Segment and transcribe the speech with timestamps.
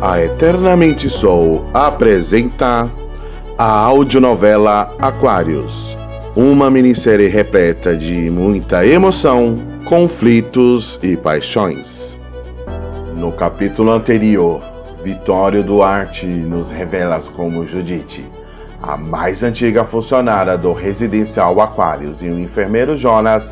[0.00, 2.90] A Eternamente Sou apresenta
[3.56, 5.96] a audionovela Aquários,
[6.36, 12.16] uma minissérie repleta de muita emoção, conflitos e paixões.
[13.16, 14.60] No capítulo anterior,
[15.02, 18.24] Vitório Duarte nos revela como Judite,
[18.82, 23.44] a mais antiga funcionária do residencial Aquários e o enfermeiro Jonas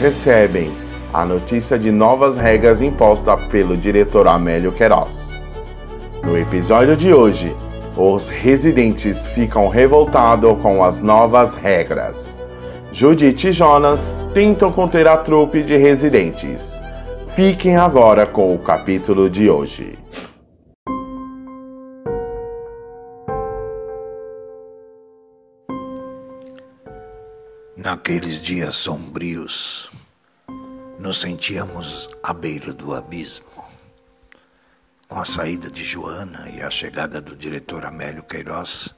[0.00, 0.70] recebem
[1.12, 5.25] a notícia de novas regras impostas pelo diretor Amélio Queiroz.
[6.26, 7.54] No episódio de hoje,
[7.96, 12.16] os residentes ficam revoltados com as novas regras.
[12.92, 14.00] Judith e Jonas
[14.34, 16.60] tentam conter a trupe de residentes.
[17.36, 19.96] Fiquem agora com o capítulo de hoje.
[27.76, 29.92] Naqueles dias sombrios,
[30.98, 33.55] nos sentíamos à beira do abismo.
[35.08, 38.92] Com a saída de Joana e a chegada do diretor Amélio Queiroz,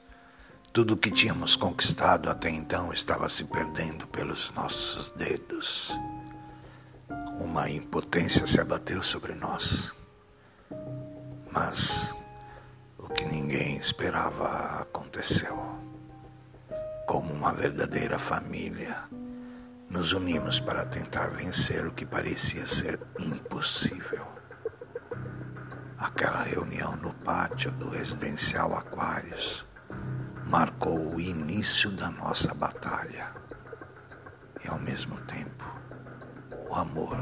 [0.73, 5.95] tudo o que tínhamos conquistado até então estava se perdendo pelos nossos dedos.
[7.39, 9.93] Uma impotência se abateu sobre nós.
[11.51, 12.15] Mas
[12.97, 15.57] o que ninguém esperava aconteceu.
[17.05, 18.97] Como uma verdadeira família,
[19.87, 24.38] nos unimos para tentar vencer o que parecia ser impossível.
[25.99, 29.65] Aquela reunião no pátio do residencial Aquários
[30.47, 33.33] marcou o início da nossa batalha.
[34.63, 35.65] E ao mesmo tempo,
[36.69, 37.17] o amor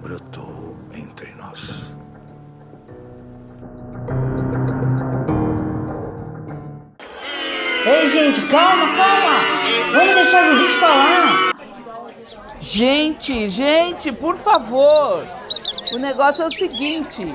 [0.00, 1.94] brotou entre nós.
[7.84, 9.92] Ei, gente, calma, calma!
[9.92, 11.52] Vamos deixar a Judite falar!
[12.62, 15.22] Gente, gente, por favor!
[15.92, 17.28] O negócio é o seguinte: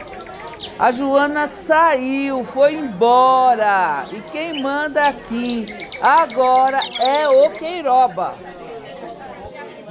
[0.81, 4.07] a Joana saiu, foi embora.
[4.11, 5.67] E quem manda aqui
[6.01, 8.33] agora é o Queiroba.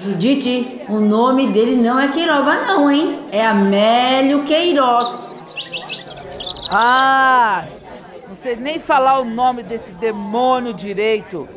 [0.01, 3.21] Judite, o nome dele não é Queiroba, não, hein?
[3.31, 5.33] É Amélio Queiroz.
[6.69, 7.69] Ah,
[8.29, 11.49] não sei nem falar o nome desse demônio direito.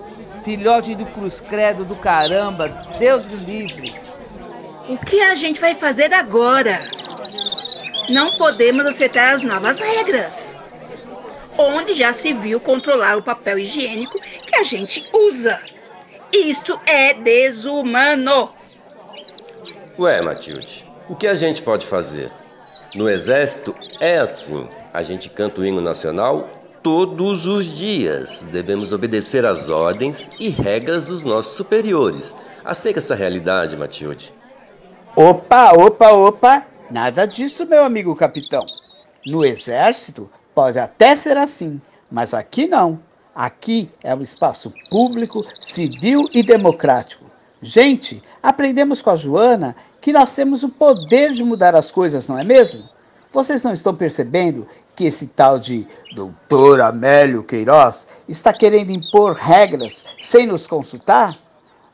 [0.43, 2.69] Filhote do Cruz Credo do caramba.
[2.99, 3.95] Deus me livre.
[4.87, 7.02] O que a gente vai fazer agora?
[8.09, 10.55] Não podemos aceitar as novas regras.
[11.57, 15.59] Onde já se viu controlar o papel higiênico que a gente usa.
[16.33, 18.51] Isto é desumano.
[19.99, 22.31] Ué, Matilde, o que a gente pode fazer?
[22.95, 24.67] No exército é assim.
[24.93, 26.49] A gente canta o hino nacional
[26.81, 28.45] todos os dias.
[28.51, 32.35] Devemos obedecer às ordens e regras dos nossos superiores.
[32.65, 34.33] Aceita essa realidade, Matilde.
[35.15, 36.72] Opa, opa, opa!
[36.91, 38.65] Nada disso, meu amigo capitão.
[39.25, 42.99] No exército pode até ser assim, mas aqui não.
[43.33, 47.25] Aqui é um espaço público, civil e democrático.
[47.61, 52.37] Gente, aprendemos com a Joana que nós temos o poder de mudar as coisas, não
[52.37, 52.87] é mesmo?
[53.31, 60.05] Vocês não estão percebendo que esse tal de doutor Amélio Queiroz está querendo impor regras
[60.21, 61.35] sem nos consultar?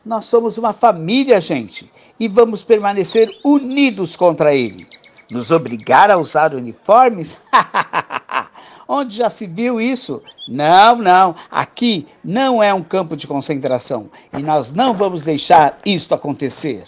[0.06, 4.86] Nós somos uma família, gente, e vamos permanecer unidos contra ele.
[5.30, 7.38] Nos obrigar a usar uniformes?
[8.88, 10.24] Onde já se viu isso?
[10.48, 11.36] Não, não.
[11.52, 16.86] Aqui não é um campo de concentração e nós não vamos deixar isto acontecer.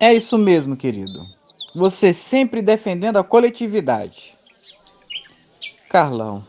[0.00, 1.26] É isso mesmo, querido.
[1.74, 4.34] Você sempre defendendo a coletividade.
[5.90, 6.42] Carlão,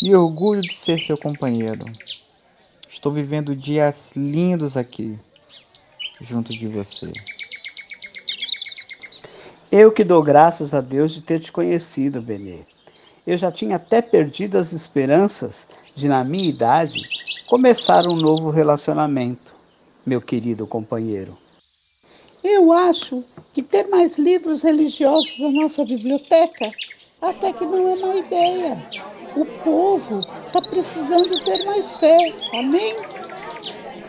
[0.00, 1.84] me orgulho de ser seu companheiro.
[2.92, 5.16] Estou vivendo dias lindos aqui,
[6.20, 7.12] junto de você.
[9.70, 12.64] Eu que dou graças a Deus de ter te conhecido, Benê.
[13.24, 17.04] Eu já tinha até perdido as esperanças de, na minha idade,
[17.46, 19.54] começar um novo relacionamento,
[20.04, 21.38] meu querido companheiro.
[22.42, 26.72] Eu acho que ter mais livros religiosos na nossa biblioteca
[27.20, 28.76] até que não é uma ideia.
[29.36, 32.96] O povo está precisando ter mais fé, amém?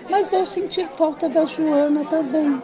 [0.09, 2.61] Mas vou sentir falta da Joana também.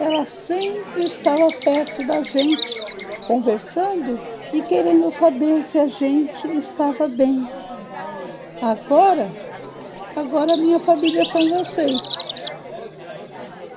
[0.00, 2.82] Ela sempre estava perto da gente,
[3.26, 4.20] conversando
[4.52, 7.48] e querendo saber se a gente estava bem.
[8.62, 9.30] Agora,
[10.16, 12.32] agora minha família são vocês.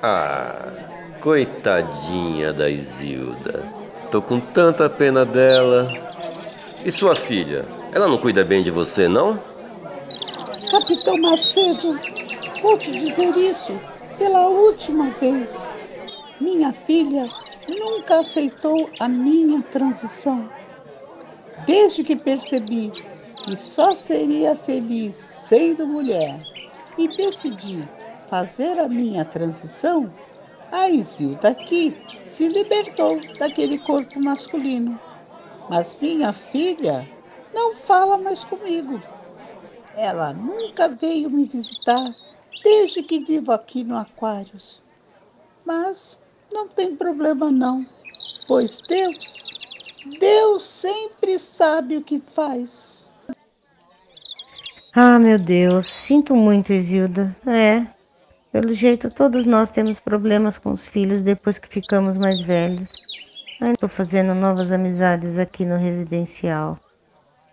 [0.02, 0.87] Ah,
[1.20, 3.66] coitadinha da Isilda.
[4.10, 5.92] Tô com tanta pena dela.
[6.84, 7.66] E sua filha?
[7.92, 9.38] Ela não cuida bem de você, não?
[10.70, 11.98] Capitão Macedo,
[12.62, 13.78] vou te dizer isso
[14.18, 15.80] pela última vez.
[16.40, 17.28] Minha filha
[17.68, 20.48] nunca aceitou a minha transição.
[21.66, 22.90] Desde que percebi
[23.44, 26.38] que só seria feliz sendo mulher
[26.96, 27.80] e decidi
[28.30, 30.12] fazer a minha transição,
[30.70, 34.98] a Isilda aqui se libertou daquele corpo masculino.
[35.68, 37.08] Mas minha filha
[37.54, 39.02] não fala mais comigo.
[39.96, 42.10] Ela nunca veio me visitar
[42.62, 44.82] desde que vivo aqui no Aquários.
[45.64, 46.20] Mas
[46.52, 47.84] não tem problema não,
[48.46, 49.44] pois Deus,
[50.18, 53.10] Deus sempre sabe o que faz.
[54.94, 57.36] Ah, meu Deus, sinto muito, Isilda.
[57.46, 57.86] É,
[58.60, 62.88] pelo jeito todos nós temos problemas com os filhos depois que ficamos mais velhos.
[63.62, 66.76] Estou fazendo novas amizades aqui no residencial.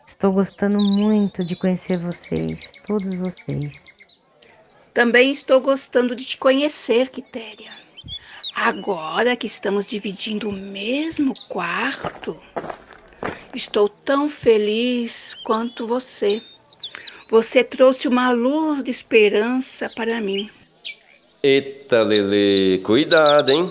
[0.07, 3.71] Estou gostando muito de conhecer vocês, todos vocês.
[4.95, 7.69] Também estou gostando de te conhecer, Quitéria.
[8.55, 12.35] Agora que estamos dividindo o mesmo quarto,
[13.53, 16.41] estou tão feliz quanto você.
[17.29, 20.49] Você trouxe uma luz de esperança para mim.
[21.47, 23.69] Eita, Lele, cuidado, hein?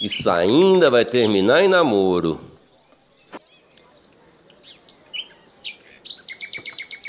[0.00, 2.40] Isso ainda vai terminar em namoro.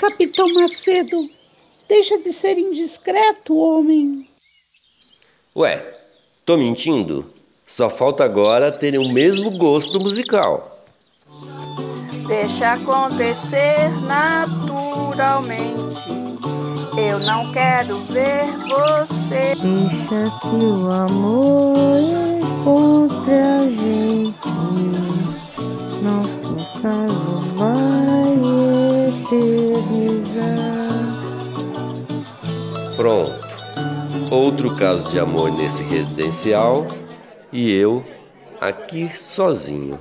[0.00, 1.16] Capitão Macedo,
[1.88, 4.28] deixa de ser indiscreto, homem.
[5.54, 6.00] Ué,
[6.44, 7.32] tô mentindo?
[7.64, 10.84] Só falta agora terem o mesmo gosto musical.
[12.26, 16.10] Deixa acontecer naturalmente.
[16.96, 19.54] Eu não quero ver você.
[19.56, 24.38] Deixa que o amor encontre a gente.
[26.02, 28.32] Nosso caso vai
[29.08, 30.52] eternizar.
[32.96, 33.42] Pronto.
[34.30, 36.86] Outro caso de amor nesse residencial
[37.50, 38.04] e eu
[38.60, 39.98] aqui sozinho.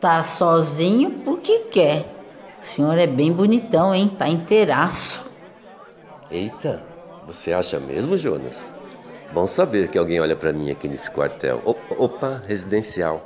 [0.00, 2.21] Tá sozinho porque quer.
[2.62, 4.08] O senhor é bem bonitão, hein?
[4.16, 5.26] Tá inteiraço.
[6.30, 6.82] Eita,
[7.26, 8.74] você acha mesmo, Jonas?
[9.32, 11.60] Bom saber que alguém olha pra mim aqui nesse quartel.
[11.64, 13.22] O- opa, residencial.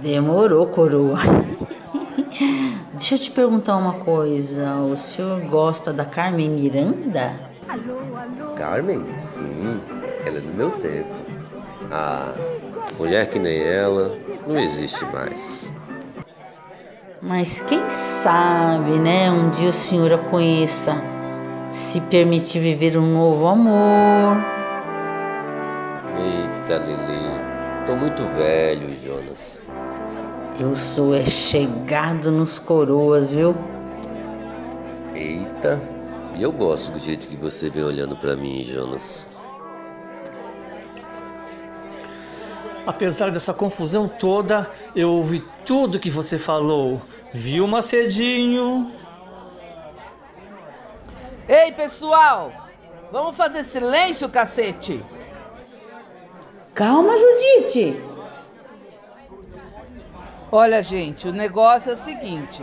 [0.00, 1.18] Demorou, coroa.
[2.92, 4.76] Deixa eu te perguntar uma coisa.
[4.76, 7.34] O senhor gosta da Carmen Miranda?
[8.56, 9.16] Carmen?
[9.16, 9.80] Sim,
[10.26, 11.08] ela é do meu tempo.
[11.90, 12.32] Ah,
[12.98, 14.16] mulher que nem ela
[14.46, 15.72] não existe mais.
[17.24, 19.30] Mas quem sabe, né?
[19.30, 21.00] Um dia o senhor a conheça.
[21.72, 24.38] Se permitir viver um novo amor.
[26.18, 29.64] Eita, Lili, tô muito velho, Jonas.
[30.58, 33.54] Eu sou é chegado nos coroas, viu?
[35.14, 35.80] Eita,
[36.34, 39.30] e eu gosto do jeito que você vem olhando pra mim, Jonas.
[42.86, 47.00] Apesar dessa confusão toda, eu ouvi tudo que você falou.
[47.32, 48.90] Viu, Macedinho?
[51.48, 52.50] Ei, pessoal!
[53.12, 55.04] Vamos fazer silêncio, cacete!
[56.74, 58.00] Calma, Judite.
[60.50, 62.62] Olha, gente, o negócio é o seguinte: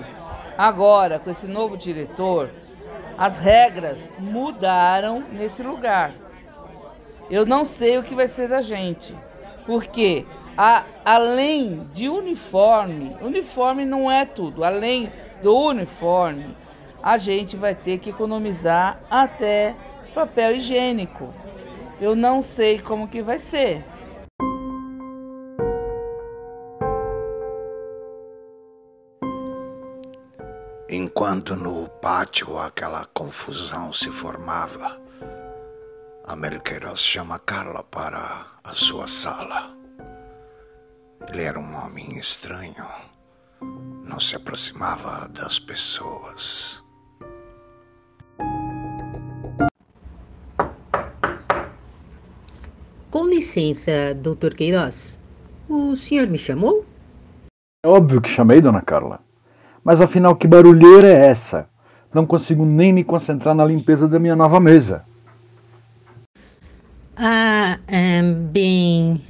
[0.58, 2.50] agora, com esse novo diretor,
[3.18, 6.12] as regras mudaram nesse lugar.
[7.30, 9.16] Eu não sei o que vai ser da gente,
[9.70, 10.26] porque
[10.58, 15.12] a- além de uniforme, uniforme não é tudo, além
[15.44, 16.58] do uniforme,
[17.04, 19.76] a gente vai ter que economizar até
[20.16, 21.32] papel higiênico.
[22.02, 23.86] Eu não sei como que vai ser.
[30.90, 35.00] Enquanto no pátio aquela confusão se formava,
[36.30, 39.76] Amélio Queiroz chama Carla para a sua sala.
[41.28, 42.86] Ele era um homem estranho,
[44.06, 46.84] não se aproximava das pessoas.
[53.10, 55.20] Com licença, doutor Queiroz.
[55.68, 56.86] O senhor me chamou?
[57.84, 59.20] É óbvio que chamei, dona Carla.
[59.84, 61.68] Mas afinal, que barulheira é essa?
[62.14, 65.09] Não consigo nem me concentrar na limpeza da minha nova mesa.
[67.22, 69.22] Ah, ahn, bem.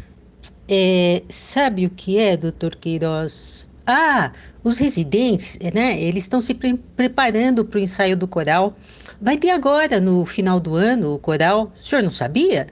[0.69, 3.69] é, sabe o que é, doutor Queiroz?
[3.87, 5.99] Ah, os residentes, né?
[6.01, 8.77] Eles estão se pre- preparando para o ensaio do coral.
[9.21, 11.73] Vai ter agora, no final do ano, o coral.
[11.79, 12.67] O senhor não sabia?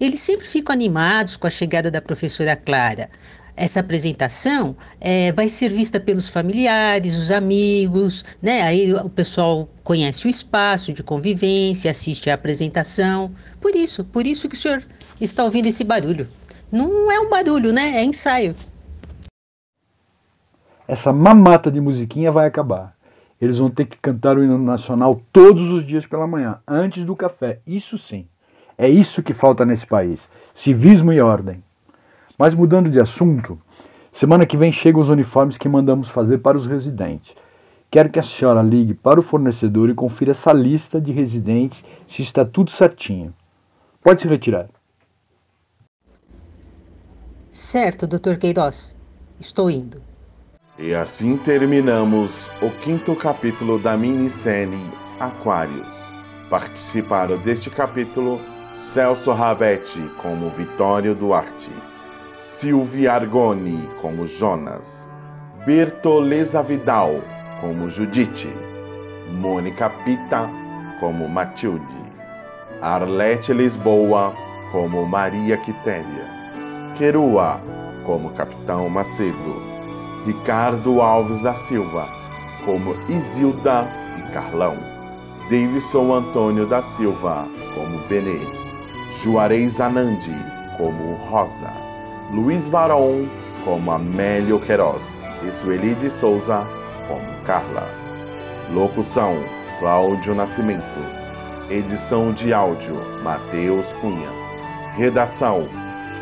[0.00, 3.10] Eles sempre ficam animados com a chegada da professora Clara.
[3.60, 8.62] Essa apresentação eh, vai ser vista pelos familiares, os amigos, né?
[8.62, 13.32] Aí o pessoal conhece o espaço de convivência, assiste à apresentação.
[13.60, 14.80] Por isso, por isso que o senhor
[15.20, 16.28] está ouvindo esse barulho.
[16.70, 17.96] Não é um barulho, né?
[17.96, 18.54] É ensaio.
[20.88, 22.94] essa mamata de musiquinha vai acabar.
[23.40, 27.14] Eles vão ter que cantar o hino nacional todos os dias pela manhã, antes do
[27.14, 27.60] café.
[27.66, 28.26] Isso sim.
[28.76, 31.62] É isso que falta nesse país: civismo e ordem.
[32.38, 33.60] Mas mudando de assunto,
[34.12, 37.34] semana que vem chegam os uniformes que mandamos fazer para os residentes.
[37.90, 42.22] Quero que a senhora ligue para o fornecedor e confira essa lista de residentes se
[42.22, 43.34] está tudo certinho.
[44.00, 44.68] Pode se retirar.
[47.50, 48.36] Certo, Dr.
[48.36, 48.96] Queiroz.
[49.40, 50.00] Estou indo.
[50.78, 52.30] E assim terminamos
[52.62, 55.88] o quinto capítulo da minissérie Aquários.
[56.48, 58.40] Participaram deste capítulo
[58.92, 61.70] Celso Ravetti como Vitório Duarte,
[62.60, 65.08] Silvia Argoni como Jonas,
[65.64, 67.22] Bertoleza Vidal
[67.60, 68.52] como Judite,
[69.30, 70.50] Mônica Pita
[70.98, 72.02] como Matilde,
[72.82, 74.34] Arlete Lisboa
[74.72, 76.26] como Maria Quitéria,
[76.96, 77.60] Querua
[78.04, 79.62] como Capitão Macedo,
[80.26, 82.08] Ricardo Alves da Silva
[82.64, 83.86] como Isilda
[84.18, 84.76] e Carlão,
[85.48, 87.46] Davidson Antônio da Silva
[87.76, 88.40] como Benê,
[89.22, 90.34] Juarez Anandi
[90.76, 91.87] como Rosa,
[92.30, 93.26] Luiz Varon
[93.64, 95.02] como Amélio Queiroz
[95.42, 96.66] e Sueli de Souza
[97.06, 97.88] como Carla.
[98.70, 99.34] Locução:
[99.80, 100.84] Cláudio Nascimento.
[101.70, 104.28] Edição de áudio: Matheus Cunha.
[104.94, 105.66] Redação: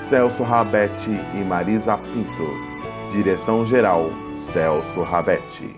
[0.09, 2.51] Celso Rabete e Marisa Pinto.
[3.13, 4.09] Direção-geral:
[4.53, 5.77] Celso Rabete.